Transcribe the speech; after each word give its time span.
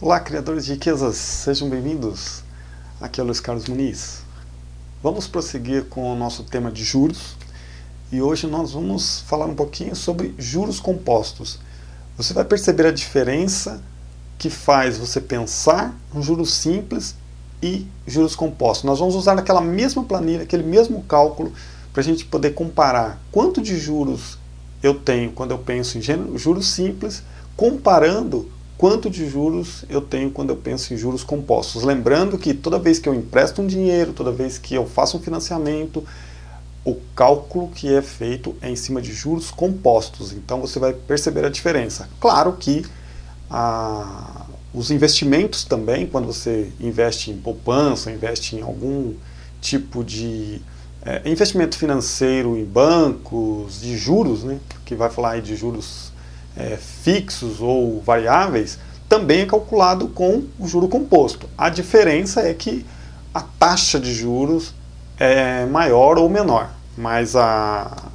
Olá, 0.00 0.18
criadores 0.18 0.66
de 0.66 0.72
riquezas, 0.72 1.14
sejam 1.14 1.70
bem-vindos. 1.70 2.42
Aqui 3.00 3.20
é 3.20 3.22
o 3.22 3.26
Luiz 3.26 3.38
Carlos 3.38 3.68
Muniz. 3.68 4.22
Vamos 5.00 5.28
prosseguir 5.28 5.84
com 5.84 6.12
o 6.12 6.16
nosso 6.16 6.42
tema 6.42 6.68
de 6.72 6.82
juros 6.82 7.36
e 8.10 8.20
hoje 8.20 8.48
nós 8.48 8.72
vamos 8.72 9.20
falar 9.20 9.46
um 9.46 9.54
pouquinho 9.54 9.94
sobre 9.94 10.34
juros 10.36 10.80
compostos. 10.80 11.60
Você 12.16 12.34
vai 12.34 12.44
perceber 12.44 12.86
a 12.86 12.90
diferença 12.90 13.80
que 14.36 14.50
faz 14.50 14.98
você 14.98 15.20
pensar 15.20 15.96
em 16.12 16.20
juros 16.20 16.52
simples 16.54 17.14
e 17.62 17.86
juros 18.04 18.34
compostos. 18.34 18.84
Nós 18.84 18.98
vamos 18.98 19.14
usar 19.14 19.38
aquela 19.38 19.60
mesma 19.60 20.02
planilha, 20.02 20.42
aquele 20.42 20.64
mesmo 20.64 21.04
cálculo, 21.04 21.52
para 21.92 22.00
a 22.00 22.04
gente 22.04 22.24
poder 22.24 22.50
comparar 22.50 23.22
quanto 23.30 23.62
de 23.62 23.78
juros 23.78 24.38
eu 24.82 24.92
tenho 24.92 25.30
quando 25.30 25.52
eu 25.52 25.58
penso 25.58 25.96
em 25.96 26.02
juros 26.36 26.66
simples, 26.66 27.22
comparando 27.56 28.50
quanto 28.76 29.08
de 29.08 29.28
juros 29.28 29.84
eu 29.88 30.00
tenho 30.00 30.30
quando 30.30 30.50
eu 30.50 30.56
penso 30.56 30.92
em 30.92 30.96
juros 30.96 31.22
compostos. 31.22 31.82
Lembrando 31.82 32.38
que 32.38 32.52
toda 32.52 32.78
vez 32.78 32.98
que 32.98 33.08
eu 33.08 33.14
empresto 33.14 33.62
um 33.62 33.66
dinheiro, 33.66 34.12
toda 34.12 34.30
vez 34.32 34.58
que 34.58 34.74
eu 34.74 34.86
faço 34.86 35.16
um 35.16 35.20
financiamento, 35.20 36.04
o 36.84 36.96
cálculo 37.14 37.68
que 37.68 37.92
é 37.94 38.02
feito 38.02 38.54
é 38.60 38.70
em 38.70 38.76
cima 38.76 39.00
de 39.00 39.12
juros 39.12 39.50
compostos. 39.50 40.32
Então 40.32 40.60
você 40.60 40.78
vai 40.78 40.92
perceber 40.92 41.44
a 41.44 41.48
diferença. 41.48 42.08
Claro 42.20 42.52
que 42.52 42.84
a, 43.48 44.46
os 44.72 44.90
investimentos 44.90 45.64
também, 45.64 46.06
quando 46.06 46.26
você 46.26 46.70
investe 46.80 47.30
em 47.30 47.36
poupança, 47.36 48.10
investe 48.10 48.56
em 48.56 48.60
algum 48.60 49.14
tipo 49.60 50.04
de 50.04 50.60
é, 51.04 51.22
investimento 51.24 51.78
financeiro 51.78 52.56
em 52.56 52.64
bancos, 52.64 53.80
de 53.80 53.96
juros, 53.96 54.42
né, 54.42 54.58
que 54.84 54.94
vai 54.94 55.08
falar 55.08 55.32
aí 55.32 55.40
de 55.40 55.54
juros 55.54 56.12
é, 56.56 56.76
fixos 56.76 57.60
ou 57.60 58.00
variáveis, 58.00 58.78
também 59.08 59.42
é 59.42 59.46
calculado 59.46 60.08
com 60.08 60.44
o 60.58 60.66
juro 60.66 60.88
composto. 60.88 61.48
A 61.56 61.68
diferença 61.68 62.40
é 62.40 62.54
que 62.54 62.84
a 63.32 63.40
taxa 63.40 63.98
de 63.98 64.12
juros 64.12 64.74
é 65.18 65.66
maior 65.66 66.18
ou 66.18 66.28
menor, 66.28 66.70
mas 66.96 67.36
a, 67.36 68.10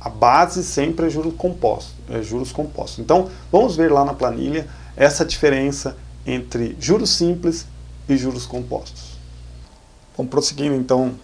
a 0.00 0.08
base 0.08 0.62
sempre 0.62 1.06
é 1.06 1.10
juros 1.10 1.34
compostos, 1.36 1.94
é 2.08 2.22
juros 2.22 2.52
compostos. 2.52 2.98
Então, 2.98 3.28
vamos 3.50 3.76
ver 3.76 3.92
lá 3.92 4.04
na 4.04 4.14
planilha 4.14 4.66
essa 4.96 5.24
diferença 5.24 5.96
entre 6.26 6.76
juros 6.78 7.10
simples 7.10 7.66
e 8.08 8.16
juros 8.16 8.46
compostos. 8.46 9.14
Vamos 10.16 10.30
prosseguindo 10.30 10.74
então 10.74 11.14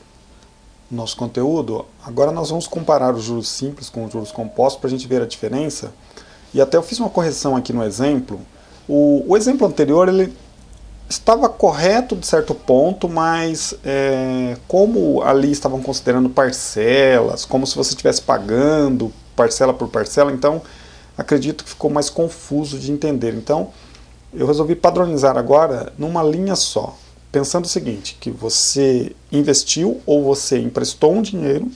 nosso 0.91 1.17
conteúdo. 1.17 1.87
Agora 2.05 2.33
nós 2.33 2.51
vamos 2.51 2.67
comparar 2.67 3.15
os 3.15 3.25
juros 3.25 3.49
simples 3.49 3.89
com 3.89 4.05
os 4.05 4.13
juros 4.13 4.33
compostos 4.33 4.81
para 4.81 4.89
a 4.89 4.91
gente 4.91 5.07
ver 5.07 5.23
a 5.23 5.27
diferença 5.27 5.93
e 6.53 6.61
até 6.61 6.77
eu 6.77 6.83
fiz 6.83 6.99
uma 6.99 7.09
correção 7.09 7.57
aqui 7.57 7.73
no 7.73 7.83
exemplo. 7.83 8.41
O, 8.89 9.25
o 9.29 9.37
exemplo 9.37 9.67
anterior 9.67 10.09
ele 10.09 10.33
estava 11.09 11.49
correto 11.49 12.15
de 12.15 12.27
certo 12.27 12.55
ponto, 12.55 13.09
mas 13.09 13.75
é, 13.85 14.57
como 14.69 15.23
ali 15.23 15.51
estavam 15.51 15.83
considerando 15.83 16.31
parcelas, 16.31 17.45
como 17.45 17.67
se 17.67 17.77
você 17.77 17.91
estivesse 17.91 18.23
pagando 18.23 19.13
parcela 19.35 19.75
por 19.75 19.89
parcela, 19.89 20.31
então 20.33 20.63
acredito 21.17 21.65
que 21.65 21.71
ficou 21.71 21.91
mais 21.91 22.09
confuso 22.09 22.79
de 22.79 22.93
entender. 22.93 23.35
Então 23.35 23.71
eu 24.33 24.47
resolvi 24.47 24.77
padronizar 24.77 25.37
agora 25.37 25.93
numa 25.99 26.23
linha 26.23 26.55
só, 26.55 26.97
pensando 27.33 27.65
o 27.65 27.69
seguinte, 27.69 28.17
que 28.21 28.31
você 28.31 29.15
investiu 29.33 30.01
ou 30.07 30.23
você 30.23 30.59
emprestou 30.59 31.13
um 31.13 31.23
dinheiro 31.23 31.69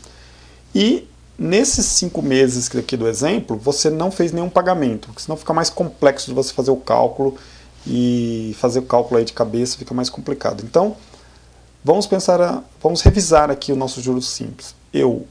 e 0.75 1.09
Nesses 1.37 1.87
cinco 1.87 2.23
meses 2.23 2.71
aqui 2.77 2.97
do 2.97 3.09
exemplo, 3.09 3.57
você 3.57 3.91
não 3.91 4.11
fez 4.11 4.31
nenhum 4.31 4.49
pagamento, 4.49 5.09
porque 5.09 5.23
senão 5.23 5.37
fica 5.37 5.53
mais 5.53 5.69
complexo 5.69 6.27
de 6.27 6.33
você 6.33 6.53
fazer 6.53 6.71
o 6.71 6.77
cálculo 6.77 7.37
e 7.87 8.55
fazer 8.59 8.79
o 8.79 8.83
cálculo 8.83 9.19
aí 9.19 9.25
de 9.25 9.33
cabeça 9.33 9.77
fica 9.77 9.93
mais 9.93 10.09
complicado. 10.09 10.63
Então, 10.65 10.97
vamos 11.83 12.07
pensar, 12.07 12.63
vamos 12.81 13.03
revisar 13.03 13.51
aqui 13.51 13.73
o 13.73 13.77
nosso 13.77 14.01
juros 14.01 14.29
simples. 14.29 14.77
Eu 14.93 15.27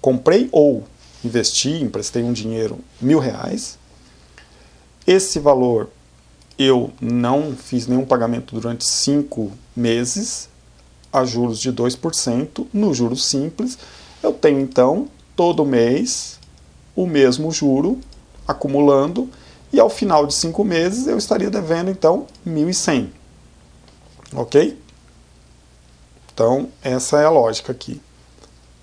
comprei 0.00 0.48
ou 0.50 0.84
investi, 1.24 1.70
emprestei 1.70 2.24
um 2.24 2.32
dinheiro, 2.32 2.80
mil 3.00 3.20
reais. 3.20 3.78
Esse 5.06 5.38
valor 5.38 5.88
eu 6.58 6.92
não 7.00 7.56
fiz 7.56 7.86
nenhum 7.86 8.04
pagamento 8.04 8.54
durante 8.54 8.84
cinco 8.84 9.52
meses, 9.74 10.48
a 11.12 11.24
juros 11.24 11.58
de 11.58 11.72
2%, 11.72 12.66
no 12.72 12.94
juros 12.94 13.24
simples, 13.24 13.78
eu 14.22 14.32
tenho 14.32 14.60
então 14.60 15.08
todo 15.36 15.64
mês 15.64 16.38
o 16.94 17.06
mesmo 17.06 17.50
juro 17.50 17.98
acumulando 18.46 19.28
e 19.72 19.80
ao 19.80 19.88
final 19.88 20.26
de 20.26 20.34
cinco 20.34 20.64
meses 20.64 21.06
eu 21.06 21.16
estaria 21.16 21.50
devendo 21.50 21.90
então 21.90 22.26
1.100. 22.46 23.08
Ok? 24.34 24.78
Então 26.32 26.68
essa 26.82 27.20
é 27.20 27.24
a 27.24 27.30
lógica 27.30 27.72
aqui. 27.72 28.00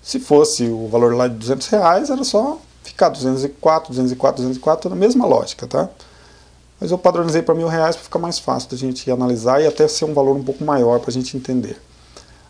Se 0.02 0.18
fosse 0.18 0.64
o 0.64 0.88
valor 0.88 1.14
lá 1.14 1.28
de 1.28 1.34
200 1.34 1.66
reais, 1.68 2.10
era 2.10 2.24
só 2.24 2.58
ficar 2.82 3.10
204, 3.10 3.90
204, 3.90 4.42
204, 4.42 4.90
na 4.90 4.96
mesma 4.96 5.26
lógica, 5.26 5.66
tá? 5.66 5.88
Mas 6.80 6.90
eu 6.90 6.96
padronizei 6.96 7.42
para 7.42 7.54
mil 7.54 7.68
reais 7.68 7.94
para 7.94 8.04
ficar 8.04 8.18
mais 8.18 8.38
fácil 8.38 8.70
da 8.70 8.76
gente 8.76 9.10
analisar 9.10 9.60
e 9.60 9.66
até 9.66 9.86
ser 9.86 10.06
um 10.06 10.14
valor 10.14 10.34
um 10.34 10.42
pouco 10.42 10.64
maior 10.64 10.98
para 10.98 11.10
a 11.10 11.12
gente 11.12 11.36
entender. 11.36 11.80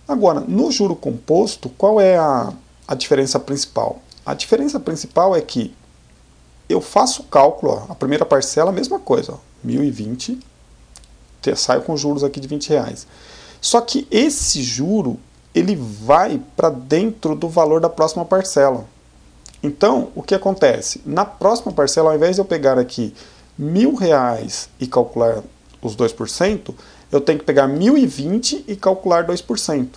Agora, 0.06 0.40
no 0.40 0.70
juro 0.70 0.94
composto, 0.94 1.68
qual 1.70 2.00
é 2.00 2.16
a, 2.16 2.52
a 2.90 2.94
diferença 2.96 3.38
principal? 3.38 4.02
A 4.26 4.34
diferença 4.34 4.80
principal 4.80 5.36
é 5.36 5.40
que 5.40 5.72
eu 6.68 6.80
faço 6.80 7.22
o 7.22 7.24
cálculo, 7.26 7.72
ó, 7.72 7.92
a 7.92 7.94
primeira 7.94 8.26
parcela, 8.26 8.70
a 8.70 8.72
mesma 8.72 8.98
coisa, 8.98 9.32
ó, 9.32 9.36
1020, 9.62 10.40
saio 11.54 11.82
com 11.82 11.96
juros 11.96 12.24
aqui 12.24 12.40
de 12.40 12.48
20 12.48 12.68
reais. 12.68 13.06
Só 13.60 13.80
que 13.80 14.08
esse 14.10 14.60
juro, 14.60 15.20
ele 15.54 15.76
vai 15.76 16.42
para 16.56 16.68
dentro 16.68 17.36
do 17.36 17.48
valor 17.48 17.80
da 17.80 17.88
próxima 17.88 18.24
parcela. 18.24 18.84
Então, 19.62 20.10
o 20.16 20.22
que 20.22 20.34
acontece? 20.34 21.00
Na 21.06 21.24
próxima 21.24 21.70
parcela, 21.70 22.10
ao 22.10 22.16
invés 22.16 22.34
de 22.34 22.40
eu 22.40 22.44
pegar 22.44 22.78
aqui 22.78 23.14
mil 23.56 23.94
reais 23.94 24.68
e 24.80 24.86
calcular 24.86 25.42
os 25.80 25.96
2%, 25.96 26.74
eu 27.12 27.20
tenho 27.20 27.38
que 27.38 27.44
pegar 27.44 27.68
1.020 27.68 28.64
e 28.66 28.74
calcular 28.74 29.26
2% 29.26 29.88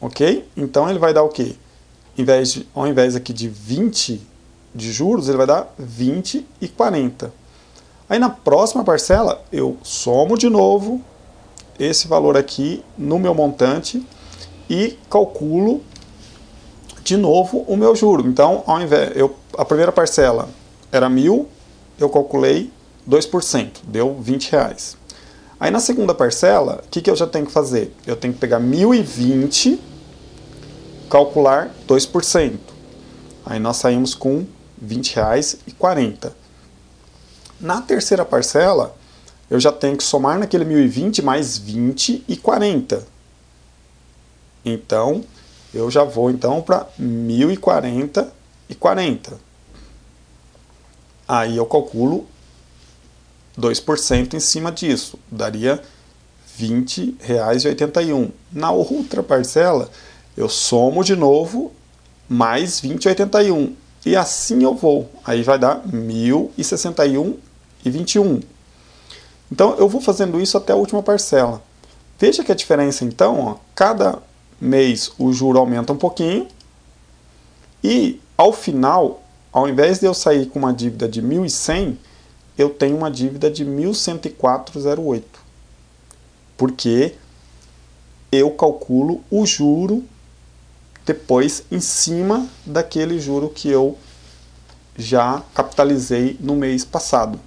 ok? 0.00 0.48
Então 0.56 0.88
ele 0.88 0.98
vai 0.98 1.12
dar 1.12 1.22
o 1.22 1.28
quê? 1.28 1.54
Em 2.16 2.24
vez 2.24 2.52
de, 2.52 2.68
ao 2.74 2.86
invés 2.86 3.14
aqui 3.14 3.32
de 3.32 3.48
20 3.48 4.20
de 4.74 4.92
juros, 4.92 5.28
ele 5.28 5.36
vai 5.36 5.46
dar 5.46 5.72
20 5.78 6.46
e 6.60 6.68
40. 6.68 7.32
Aí 8.08 8.18
na 8.18 8.30
próxima 8.30 8.82
parcela, 8.84 9.44
eu 9.52 9.76
somo 9.82 10.36
de 10.36 10.48
novo 10.48 11.00
esse 11.78 12.08
valor 12.08 12.36
aqui 12.36 12.84
no 12.96 13.18
meu 13.18 13.34
montante 13.34 14.04
e 14.68 14.98
calculo 15.08 15.82
de 17.02 17.16
novo 17.16 17.64
o 17.66 17.76
meu 17.76 17.94
juro. 17.96 18.26
Então, 18.26 18.62
ao 18.66 18.80
invés, 18.80 19.12
eu, 19.16 19.34
a 19.56 19.64
primeira 19.64 19.90
parcela 19.90 20.48
era 20.92 21.08
mil, 21.08 21.48
eu 21.98 22.08
calculei 22.08 22.70
2%, 23.08 23.80
deu 23.84 24.16
20 24.20 24.52
reais. 24.52 24.96
Aí 25.58 25.70
na 25.70 25.80
segunda 25.80 26.14
parcela, 26.14 26.82
o 26.86 26.88
que, 26.90 27.02
que 27.02 27.10
eu 27.10 27.16
já 27.16 27.26
tenho 27.26 27.46
que 27.46 27.52
fazer? 27.52 27.94
Eu 28.06 28.16
tenho 28.16 28.32
que 28.32 28.40
pegar 28.40 28.60
1.020 28.60 29.78
calcular 31.10 31.74
2%. 31.88 32.58
Aí 33.44 33.58
nós 33.58 33.76
saímos 33.78 34.14
com 34.14 34.38
R$ 34.38 34.46
20,40. 34.86 36.32
Na 37.60 37.82
terceira 37.82 38.24
parcela, 38.24 38.96
eu 39.50 39.58
já 39.58 39.72
tenho 39.72 39.96
que 39.96 40.04
somar 40.04 40.38
naquele 40.38 40.64
1.020 40.64 41.22
mais 41.22 41.58
20 41.58 42.24
e 42.28 42.36
40. 42.36 43.04
Então, 44.64 45.24
eu 45.74 45.90
já 45.90 46.04
vou 46.04 46.30
então 46.30 46.62
para 46.62 46.86
1.040 46.98 48.28
e 48.68 48.74
40. 48.74 49.38
Aí 51.26 51.56
eu 51.56 51.66
calculo 51.66 52.26
2% 53.58 54.34
em 54.34 54.40
cima 54.40 54.70
disso, 54.70 55.18
daria 55.30 55.82
R$ 56.58 56.66
20,81. 56.68 58.30
Na 58.52 58.70
outra 58.70 59.22
parcela, 59.22 59.90
eu 60.36 60.48
somo 60.48 61.04
de 61.04 61.16
novo 61.16 61.72
mais 62.28 62.80
20,81 62.80 63.72
e 64.04 64.16
assim 64.16 64.62
eu 64.62 64.74
vou. 64.74 65.10
Aí 65.24 65.42
vai 65.42 65.58
dar 65.58 65.82
1.061 65.86 67.36
e 67.84 67.90
21. 67.90 68.40
Então 69.50 69.74
eu 69.76 69.88
vou 69.88 70.00
fazendo 70.00 70.40
isso 70.40 70.56
até 70.56 70.72
a 70.72 70.76
última 70.76 71.02
parcela. 71.02 71.62
Veja 72.18 72.44
que 72.44 72.52
a 72.52 72.54
diferença 72.54 73.04
então, 73.04 73.40
ó, 73.40 73.56
cada 73.74 74.18
mês 74.60 75.12
o 75.18 75.32
juro 75.32 75.58
aumenta 75.58 75.92
um 75.92 75.96
pouquinho 75.96 76.46
e 77.82 78.20
ao 78.36 78.52
final, 78.52 79.22
ao 79.52 79.68
invés 79.68 79.98
de 79.98 80.06
eu 80.06 80.14
sair 80.14 80.46
com 80.46 80.58
uma 80.58 80.72
dívida 80.72 81.08
de 81.08 81.22
1.100, 81.22 81.96
eu 82.56 82.70
tenho 82.70 82.96
uma 82.96 83.10
dívida 83.10 83.50
de 83.50 83.64
1.104,08. 83.64 85.22
Porque 86.56 87.14
eu 88.30 88.50
calculo 88.50 89.22
o 89.30 89.46
juro 89.46 90.04
depois 91.10 91.64
em 91.72 91.80
cima 91.80 92.46
daquele 92.64 93.18
juro 93.18 93.48
que 93.48 93.68
eu 93.68 93.98
já 94.96 95.42
capitalizei 95.52 96.36
no 96.38 96.54
mês 96.54 96.84
passado. 96.84 97.40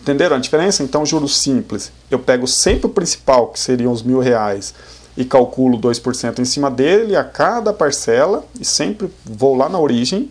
Entenderam 0.00 0.36
a 0.36 0.38
diferença? 0.38 0.84
Então, 0.84 1.04
juros 1.04 1.36
simples, 1.36 1.90
eu 2.08 2.20
pego 2.20 2.46
sempre 2.46 2.86
o 2.86 2.90
principal, 2.90 3.48
que 3.48 3.58
seriam 3.58 3.90
os 3.90 4.04
mil 4.04 4.20
reais, 4.20 4.72
e 5.16 5.24
calculo 5.24 5.76
2% 5.80 6.38
em 6.38 6.44
cima 6.44 6.70
dele 6.70 7.16
a 7.16 7.24
cada 7.24 7.72
parcela, 7.72 8.44
e 8.60 8.64
sempre 8.64 9.12
vou 9.24 9.56
lá 9.56 9.68
na 9.68 9.80
origem. 9.80 10.30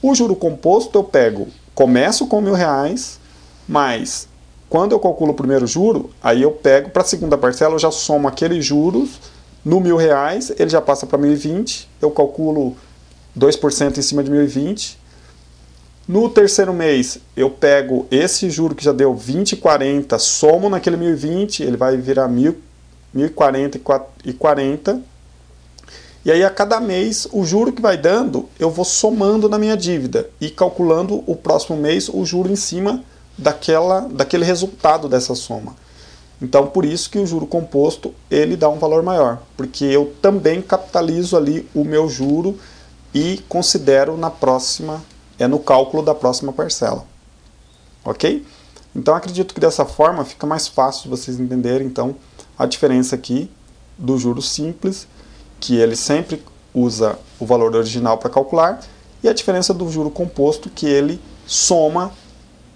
O 0.00 0.14
juro 0.14 0.34
composto 0.34 0.96
eu 0.96 1.04
pego, 1.04 1.48
começo 1.74 2.26
com 2.26 2.40
mil 2.40 2.54
reais, 2.54 3.20
mas 3.68 4.26
quando 4.70 4.92
eu 4.92 4.98
calculo 4.98 5.32
o 5.32 5.36
primeiro 5.36 5.66
juro, 5.66 6.08
aí 6.22 6.40
eu 6.40 6.52
pego 6.52 6.88
para 6.88 7.02
a 7.02 7.06
segunda 7.06 7.36
parcela, 7.36 7.74
eu 7.74 7.78
já 7.78 7.90
somo 7.90 8.26
aqueles 8.28 8.64
juros 8.64 9.10
no 9.64 9.80
mil 9.80 9.96
reais, 9.96 10.52
ele 10.58 10.70
já 10.70 10.80
passa 10.80 11.06
para 11.06 11.18
1.020, 11.18 11.86
eu 12.00 12.10
calculo 12.10 12.76
2% 13.36 13.98
em 13.98 14.02
cima 14.02 14.22
de 14.22 14.30
1.020, 14.30 14.96
no 16.08 16.26
terceiro 16.30 16.72
mês, 16.72 17.18
eu 17.36 17.50
pego 17.50 18.06
esse 18.10 18.48
juro 18.48 18.74
que 18.74 18.82
já 18.82 18.92
deu 18.92 19.14
20,40, 19.14 20.18
somo 20.18 20.70
naquele 20.70 20.96
1020, 20.96 21.62
ele 21.62 21.76
vai 21.76 21.98
virar 21.98 22.26
1040 22.28 23.78
e 24.24 24.32
40. 24.32 25.02
E 26.24 26.32
aí, 26.32 26.42
a 26.42 26.48
cada 26.48 26.80
mês, 26.80 27.28
o 27.30 27.44
juro 27.44 27.74
que 27.74 27.82
vai 27.82 27.98
dando, 27.98 28.48
eu 28.58 28.70
vou 28.70 28.86
somando 28.86 29.50
na 29.50 29.58
minha 29.58 29.76
dívida 29.76 30.30
e 30.40 30.48
calculando 30.48 31.22
o 31.26 31.36
próximo 31.36 31.76
mês 31.76 32.08
o 32.08 32.24
juro 32.24 32.50
em 32.50 32.56
cima 32.56 33.04
daquela, 33.36 34.08
daquele 34.10 34.46
resultado 34.46 35.10
dessa 35.10 35.34
soma. 35.34 35.76
Então, 36.40 36.68
por 36.68 36.84
isso 36.84 37.10
que 37.10 37.18
o 37.18 37.26
juro 37.26 37.46
composto 37.46 38.14
ele 38.30 38.56
dá 38.56 38.68
um 38.68 38.78
valor 38.78 39.02
maior, 39.02 39.42
porque 39.56 39.84
eu 39.84 40.14
também 40.22 40.62
capitalizo 40.62 41.36
ali 41.36 41.68
o 41.74 41.84
meu 41.84 42.08
juro 42.08 42.56
e 43.12 43.42
considero 43.48 44.16
na 44.16 44.30
próxima 44.30 45.02
é 45.38 45.46
no 45.46 45.58
cálculo 45.58 46.02
da 46.02 46.14
próxima 46.14 46.52
parcela. 46.52 47.04
Ok? 48.04 48.44
Então 48.94 49.14
acredito 49.14 49.54
que 49.54 49.60
dessa 49.60 49.84
forma 49.84 50.24
fica 50.24 50.46
mais 50.46 50.66
fácil 50.66 51.04
de 51.04 51.08
vocês 51.08 51.38
entenderem 51.38 51.86
então 51.86 52.16
a 52.58 52.66
diferença 52.66 53.14
aqui 53.14 53.50
do 53.96 54.18
juro 54.18 54.42
simples, 54.42 55.06
que 55.60 55.76
ele 55.76 55.96
sempre 55.96 56.42
usa 56.74 57.18
o 57.38 57.46
valor 57.46 57.74
original 57.74 58.18
para 58.18 58.30
calcular, 58.30 58.80
e 59.22 59.28
a 59.28 59.32
diferença 59.32 59.74
do 59.74 59.90
juro 59.90 60.10
composto, 60.10 60.70
que 60.70 60.86
ele 60.86 61.20
soma 61.46 62.12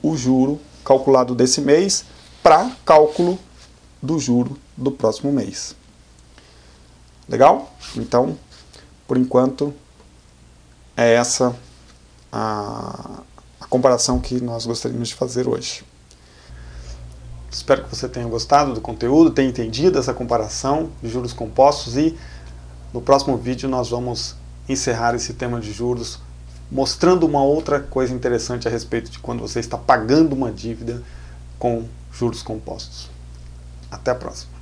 o 0.03 0.17
juro 0.17 0.61
calculado 0.85 1.35
desse 1.35 1.61
mês 1.61 2.05
para 2.43 2.71
cálculo 2.85 3.39
do 4.03 4.19
juro 4.19 4.59
do 4.77 4.91
próximo 4.91 5.33
mês. 5.33 5.77
Legal? 7.29 7.73
Então, 7.97 8.37
por 9.07 9.17
enquanto, 9.17 9.73
é 10.97 11.15
essa 11.15 11.55
a, 12.31 13.23
a 13.61 13.67
comparação 13.67 14.19
que 14.19 14.41
nós 14.41 14.67
gostaríamos 14.67 15.09
de 15.09 15.15
fazer 15.15 15.49
hoje. 15.49 15.85
Espero 17.51 17.85
que 17.85 17.95
você 17.95 18.09
tenha 18.09 18.27
gostado 18.27 18.73
do 18.73 18.81
conteúdo, 18.81 19.31
tenha 19.31 19.49
entendido 19.49 19.99
essa 19.99 20.15
comparação 20.15 20.91
de 21.03 21.09
juros 21.09 21.33
compostos 21.33 21.97
e 21.97 22.19
no 22.93 23.03
próximo 23.03 23.37
vídeo 23.37 23.69
nós 23.69 23.91
vamos 23.91 24.35
encerrar 24.69 25.15
esse 25.15 25.35
tema 25.35 25.61
de 25.61 25.73
juros 25.73 26.19
mostrando 26.71 27.27
uma 27.27 27.43
outra 27.43 27.79
coisa 27.79 28.15
interessante 28.15 28.67
a 28.67 28.71
respeito 28.71 29.11
de 29.11 29.19
quando 29.19 29.41
você 29.41 29.61
está 29.61 29.77
pagando 29.77 30.35
uma 30.35 30.51
dívida 30.51 31.03
com 31.59 31.85
juros 32.11 32.43
compostos. 32.43 33.12
Até 33.93 34.11
a 34.11 34.15
próxima. 34.15 34.62